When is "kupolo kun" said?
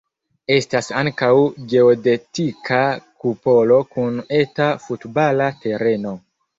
3.27-4.21